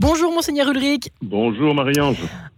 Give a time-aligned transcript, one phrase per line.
[0.00, 1.10] Bonjour monseigneur Ulrich.
[1.20, 2.16] Bonjour Marie-Ange.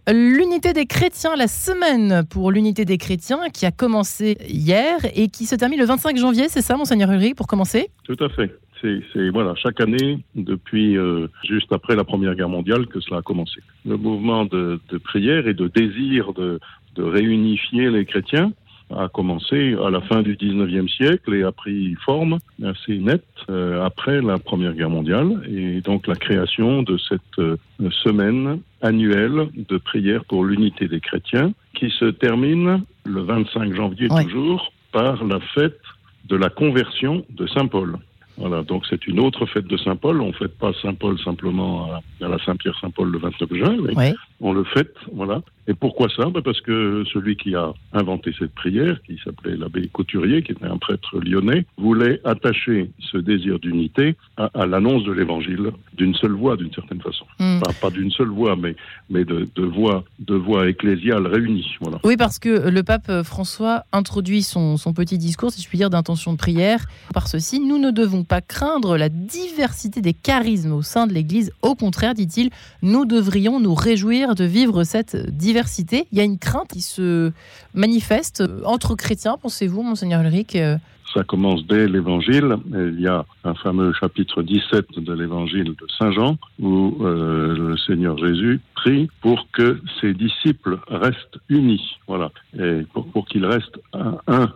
[0.09, 5.45] L'unité des chrétiens, la semaine pour l'unité des chrétiens qui a commencé hier et qui
[5.45, 7.89] se termine le 25 janvier, c'est ça monseigneur Ulrich pour commencer?
[8.05, 8.55] Tout à fait.
[8.81, 13.21] C'est voilà chaque année depuis euh, juste après la Première Guerre mondiale que cela a
[13.21, 13.59] commencé.
[13.85, 16.59] Le mouvement de, prière et de désir de
[16.97, 18.53] réunifier les chrétiens
[18.97, 23.83] a commencé à la fin du 19e siècle et a pris forme assez nette euh,
[23.83, 27.57] après la Première Guerre mondiale et donc la création de cette euh,
[28.03, 34.71] semaine annuelle de prière pour l'unité des chrétiens qui se termine le 25 janvier toujours
[34.91, 35.79] par la fête
[36.25, 37.97] de la conversion de Saint Paul.
[38.37, 40.21] Voilà, donc c'est une autre fête de Saint Paul.
[40.21, 44.13] On ne fête pas Saint Paul simplement à, la Saint-Pierre-Saint-Paul le 29 juin, mais
[44.43, 46.25] on le fête, voilà, et pourquoi ça?
[46.29, 50.65] Ben Parce que celui qui a inventé cette prière, qui s'appelait l'abbé Couturier, qui était
[50.65, 56.57] un prêtre lyonnais, voulait attacher ce désir d'unité à, l'annonce de l'évangile d'une seule voix,
[56.57, 57.25] d'une certaine façon.
[57.39, 57.59] Hmm.
[57.81, 58.75] pas d'une seule voix, mais,
[59.09, 61.75] mais de, de, voix, de voix ecclésiales réunies.
[61.79, 61.99] Voilà.
[62.03, 65.89] Oui, parce que le pape François introduit son, son petit discours, si je puis dire,
[65.89, 66.85] d'intention de prière.
[67.13, 71.53] Par ceci, nous ne devons pas craindre la diversité des charismes au sein de l'Église.
[71.61, 72.49] Au contraire, dit-il,
[72.81, 76.07] nous devrions nous réjouir de vivre cette diversité.
[76.11, 77.31] Il y a une crainte qui se
[77.73, 80.77] manifeste euh, entre chrétiens, pensez-vous, monseigneur Ulrich euh
[81.13, 82.55] ça commence dès l'Évangile.
[82.73, 87.77] Il y a un fameux chapitre 17 de l'Évangile de Saint Jean où euh, le
[87.77, 91.99] Seigneur Jésus prie pour que ses disciples restent unis.
[92.07, 92.31] Voilà.
[92.57, 94.49] Et pour, qu'ils restent un,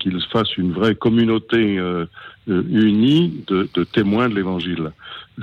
[0.00, 1.78] qu'ils fassent une vraie communauté
[2.48, 4.90] unie de témoins de l'Évangile.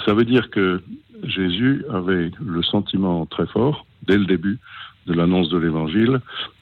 [0.05, 0.81] Ça veut dire que
[1.27, 4.59] Jésus avait le sentiment très fort, dès le début,
[5.05, 6.19] de l'annonce de l'Évangile,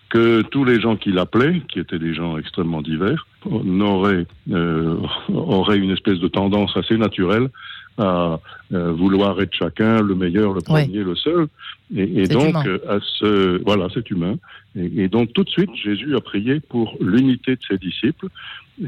[0.09, 4.97] que tous les gens qui l'appelaient, qui étaient des gens extrêmement divers, n'auraient, euh,
[5.33, 7.49] auraient une espèce de tendance assez naturelle
[7.97, 8.39] à
[8.73, 11.47] euh, vouloir être chacun le meilleur, le premier, le seul.
[11.95, 14.35] Et, donc, à ce, voilà, c'est humain.
[14.75, 18.27] Et, donc, tout de suite, Jésus a prié pour l'unité de ses disciples.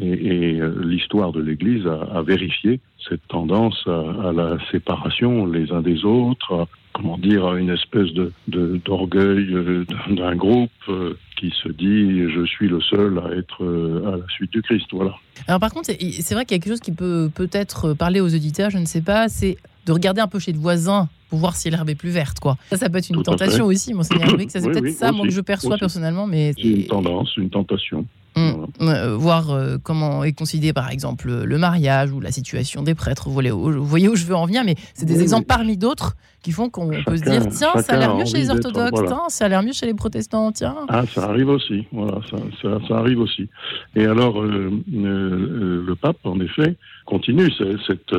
[0.02, 5.72] Et, euh, l'histoire de l'Église a, a, vérifié cette tendance à, à, la séparation les
[5.72, 11.70] uns des autres, comment dire, une espèce de d'orgueil euh, d'un groupe euh, qui se
[11.70, 14.88] dit je suis le seul à être euh, à la suite du Christ.
[14.92, 15.14] Voilà.
[15.48, 18.34] Alors par contre, c'est vrai qu'il y a quelque chose qui peut peut-être parler aux
[18.34, 21.56] auditeurs, je ne sais pas, c'est de regarder un peu chez le voisin pour voir
[21.56, 22.40] si l'herbe est plus verte.
[22.40, 22.58] Quoi.
[22.70, 24.50] Ça, ça peut être une tentation aussi, monseigneur Ruick.
[24.50, 26.26] Ça, c'est peut-être ça moi, que je perçois personnellement.
[26.26, 28.06] mais C'est une tendance, une tentation.
[28.38, 28.68] Mmh.
[28.82, 33.28] Euh, voir euh, comment est considéré par exemple le mariage ou la situation des prêtres.
[33.28, 35.76] Vous voyez où, vous voyez où je veux en venir, mais c'est des exemples parmi
[35.76, 39.02] d'autres qui font qu'on peut se dire tiens, ça a l'air mieux chez les orthodoxes,
[39.30, 40.76] ça a l'air mieux chez les protestants, tiens.
[40.88, 43.50] Ah, ça arrive aussi, voilà, ça, ça, arrive aussi.
[43.96, 47.52] Et alors, euh, le pape, en effet, continue
[47.88, 48.14] cette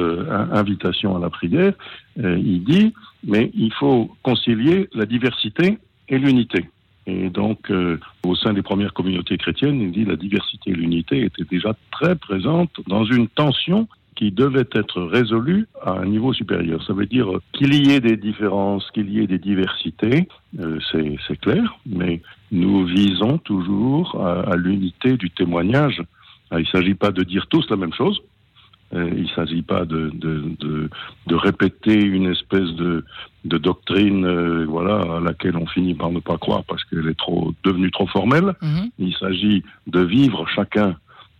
[0.52, 1.72] invitation à la prière.
[2.16, 2.92] il dit,
[3.24, 5.78] mais il faut concilier la diversité
[6.08, 6.64] et l'unité.
[7.08, 11.24] Et donc, euh, au sein des premières communautés chrétiennes, il dit la diversité et l'unité
[11.24, 16.84] étaient déjà très présentes dans une tension qui devait être résolue à un niveau supérieur.
[16.84, 21.40] Ça veut dire qu'il y ait des différences, qu'il y ait des diversités, euh, c'est
[21.40, 22.20] clair, mais
[22.52, 26.02] nous visons toujours à, l'unité du témoignage.
[26.52, 28.20] il ne s'agit pas de dire tous la même chose,
[28.94, 30.10] euh, il ne s'agit pas de,
[31.48, 33.04] répéter une espèce de,
[33.44, 37.18] de doctrine euh, voilà, à laquelle on finit par ne pas croire parce qu'elle est
[37.18, 38.54] trop, devenue trop formelle.
[38.62, 38.90] Mhm.
[38.98, 40.96] Il s'agit de vivre chacun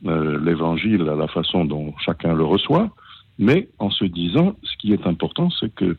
[0.07, 2.89] euh, l'évangile à la façon dont chacun le reçoit,
[3.39, 5.97] mais en se disant, ce qui est important, c'est que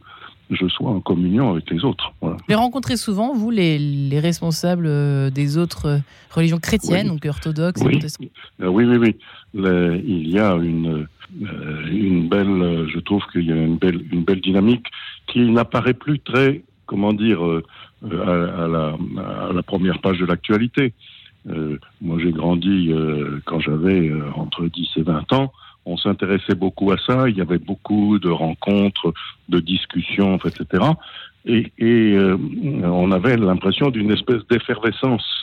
[0.49, 2.13] je sois en communion avec les autres.
[2.21, 2.37] Voilà.
[2.47, 6.01] Les rencontrez souvent, vous, les, les responsables des autres
[6.31, 7.99] religions chrétiennes, donc orthodoxes oui.
[8.59, 9.15] et oui, oui, oui.
[10.05, 11.07] il y a une
[11.43, 14.87] euh, une belle, je trouve qu'il y a une belle, une belle dynamique
[15.27, 17.63] qui n'apparaît plus très, comment dire, euh,
[18.03, 18.97] à, la,
[19.47, 20.93] à, la, première page de l'actualité.
[21.47, 22.91] Euh, moi, j'ai grandi
[23.45, 25.53] quand j'avais entre 10 et 20 ans.
[25.85, 27.29] On s'intéressait beaucoup à ça.
[27.29, 29.13] Il y avait beaucoup de rencontres,
[29.47, 30.83] de discussions, etc.
[31.45, 32.17] Et, et
[32.83, 35.39] on avait l'impression d'une espèce d'effervescence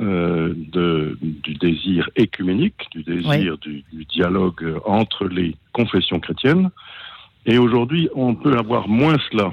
[0.00, 6.70] euh, de, du désir écuménique, du désir du, dialogue entre les confessions chrétiennes.
[7.46, 9.52] Et aujourd'hui, on peut avoir moins cela.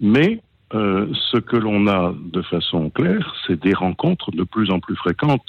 [0.00, 0.40] Mais
[0.74, 4.94] euh, ce que l'on a de façon claire, c'est des rencontres de plus en plus
[4.94, 5.42] fréquentes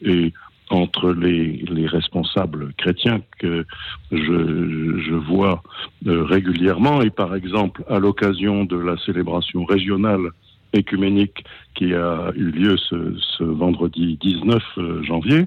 [0.00, 0.32] et
[0.70, 3.64] entre les, les responsables chrétiens que
[4.10, 5.62] je, je vois
[6.06, 7.02] euh, régulièrement.
[7.02, 10.30] Et par exemple, à l'occasion de la célébration régionale
[10.72, 15.46] écuménique qui a eu lieu ce, vendredi 19 euh, janvier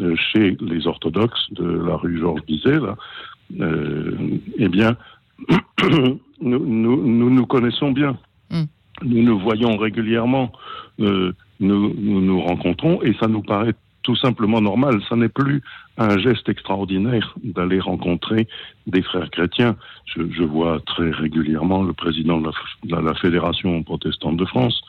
[0.00, 2.96] euh, chez les orthodoxes de la rue Georges Bizet, là,
[3.60, 4.16] euh,
[4.58, 4.96] eh bien,
[6.40, 8.18] nous, nous, nous, connaissons bien.
[8.50, 8.64] Hmm.
[9.02, 10.52] Nous nous voyons régulièrement.
[10.98, 13.74] Nous, nous nous rencontrons et ça nous paraît
[14.08, 15.02] tout simplement normal.
[15.06, 15.60] Ça n'est plus
[15.98, 18.48] un geste extraordinaire d'aller rencontrer
[18.86, 19.76] des frères chrétiens.
[20.06, 22.48] Je, vois très régulièrement le président de
[22.88, 24.80] la, Fédération protestante de France.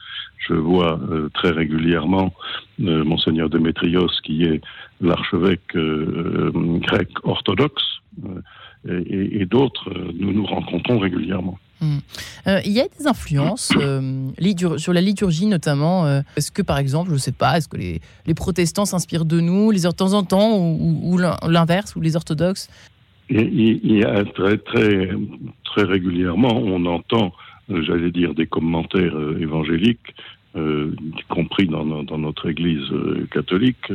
[0.47, 2.33] Je vois euh, très régulièrement
[2.79, 4.61] euh, monseigneur Démétrios, qui est
[5.01, 9.89] l'archevêque euh, grec orthodoxe, euh, et, et d'autres.
[10.17, 11.59] nous nous rencontrons régulièrement.
[11.81, 11.99] Hmm.
[12.47, 14.29] Euh, il y a des influences euh,
[14.77, 16.05] sur la liturgie notamment.
[16.05, 18.01] Euh, est-ce que par exemple, je ne sais pas, est-ce que les,
[18.35, 22.69] protestants s'inspirent de nous les de temps en temps ou, l'inverse ou les orthodoxes?
[23.29, 25.09] Très très
[25.65, 27.31] très régulièrement, on entend,
[27.69, 30.15] j'allais dire, des commentaires évangéliques
[30.55, 32.91] y compris dans, notre Église
[33.31, 33.91] catholique,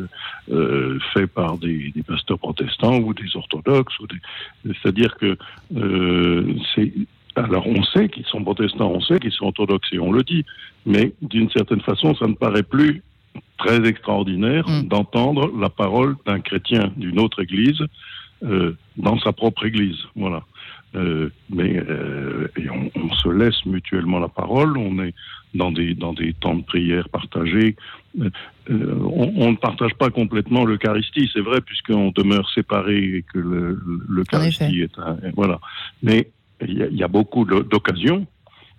[0.50, 3.94] euh, fait par des, pasteurs protestants ou des orthodoxes.
[4.64, 5.36] C'est-à-dire que
[6.74, 6.92] c'est
[7.36, 10.44] alors on sait qu'ils sont protestants, on sait qu'ils sont orthodoxes et on le dit,
[10.86, 13.02] mais d'une certaine façon, ça ne paraît plus
[13.58, 14.88] très extraordinaire mm.
[14.88, 17.82] d'entendre la parole d'un chrétien d'une autre église
[18.44, 19.98] euh, dans sa propre église.
[20.16, 20.44] Voilà.
[20.96, 25.12] Euh, mais euh, et on, on, se laisse mutuellement la parole, on est
[25.52, 27.74] dans des, dans des temps de prière partagés.
[28.20, 28.30] Euh,
[28.68, 33.40] on, on, ne partage pas complètement l'Eucharistie, c'est vrai, puisqu'on demeure séparés et que
[34.08, 35.16] l'Eucharistie est un.
[35.34, 35.58] Voilà.
[36.02, 36.30] Mais
[36.66, 38.26] il y, a, il y a beaucoup d'occasions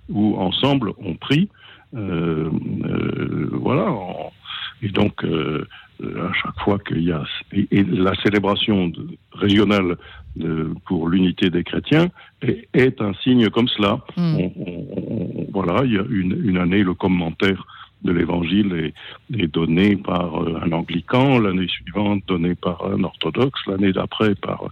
[0.10, 1.50] où ensemble on prie.
[1.96, 2.50] Euh,
[2.86, 3.92] euh, voilà.
[3.92, 4.32] On,
[4.82, 5.68] et donc, euh,
[6.04, 7.24] à chaque fois qu'il y a
[7.54, 9.96] et, et la célébration de, régionale
[10.36, 12.10] de, pour l'unité des chrétiens
[12.42, 14.00] est, est, un signe comme cela.
[14.18, 14.36] Mm.
[14.36, 17.66] On, on, voilà, il y a une, une année le commentaire
[18.04, 18.74] de l'évangile
[19.32, 24.66] est, est, donné par un anglican, l'année suivante donné par un orthodoxe, l'année d'après par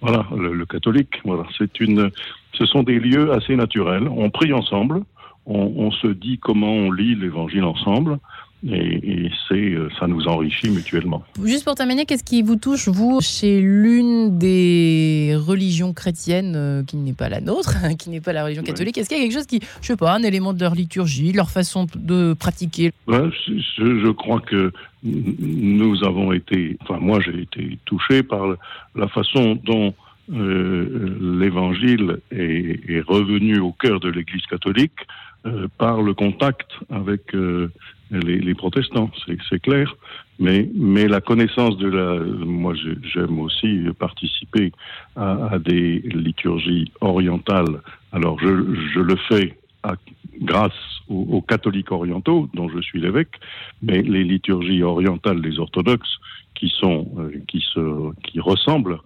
[0.00, 1.20] voilà le, le catholique.
[1.24, 2.10] Voilà, c'est une,
[2.52, 4.08] ce sont des lieux assez naturels.
[4.08, 5.02] On prie ensemble,
[5.46, 8.18] on, on se dit comment on lit l'évangile ensemble.
[8.66, 11.22] Et, et c'est, ça nous enrichit mutuellement.
[11.44, 16.96] Juste pour terminer, qu'est-ce qui vous touche, vous, chez l'une des religions chrétiennes euh, qui
[16.96, 18.98] n'est pas la nôtre, qui n'est pas la religion catholique?
[18.98, 21.32] Est-ce qu'il y a quelque chose qui, je sais pas, un élément de leur liturgie,
[21.32, 22.90] leur façon de pratiquer?
[23.06, 24.72] Ouais, je, je, crois que
[25.02, 28.56] nous avons été, enfin moi j'ai été touché par
[28.94, 29.94] la façon dont
[30.32, 35.06] euh, l'évangile est, revenu au cœur de l'Église catholique
[35.46, 37.70] euh, par le contact avec euh,
[38.10, 39.10] les, protestants,
[39.48, 39.94] c'est clair.
[40.38, 44.72] Mais, mais la connaissance de la, moi j'aime aussi participer
[45.16, 47.80] à, à, des liturgies orientales.
[48.12, 48.48] Alors je,
[48.94, 49.94] je le fais à,
[50.42, 53.34] grâce aux, catholiques orientaux dont je suis l'évêque,
[53.82, 56.18] mais les liturgies orientales des orthodoxes
[56.54, 58.98] qui sont euh, qui se qui ressemblent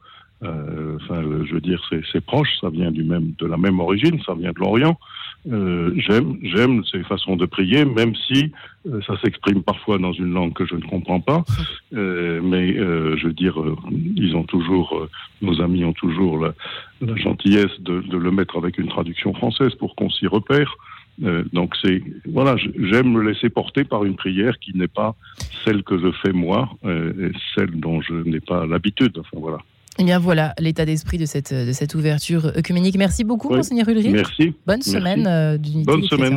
[0.42, 4.20] euh, enfin, je veux dire, c'est proche, ça vient du même, de la même origine,
[4.26, 4.98] ça vient de l'Orient.
[5.50, 8.52] Euh, j'aime, j'aime ces façons de prier, même si
[8.88, 11.44] euh, ça s'exprime parfois dans une langue que je ne comprends pas.
[11.94, 13.76] Euh, mais euh, je veux dire, euh,
[14.16, 15.06] ils ont toujours,
[15.42, 16.54] nos amis ont toujours la,
[17.00, 20.76] la gentillesse de, de, le mettre avec une traduction française pour qu'on s'y repère.
[21.18, 25.14] Donc c'est voilà, j'aime me laisser porter par une prière qui n'est pas
[25.64, 29.18] celle que je fais moi, et celle dont je n'ai pas l'habitude.
[29.18, 29.58] Enfin voilà.
[29.98, 32.96] Eh bien voilà l'état d'esprit de cette, de cette ouverture œcuménique.
[32.96, 33.56] Merci beaucoup, oui.
[33.56, 34.10] Monseigneur Ulrich.
[34.10, 34.54] Merci.
[34.66, 34.90] Bonne Merci.
[34.90, 35.84] semaine euh, d'unité.
[35.84, 36.30] Bonne semaine.